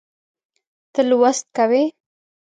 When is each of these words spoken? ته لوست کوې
ته 0.93 1.01
لوست 1.09 1.41
کوې 1.57 1.83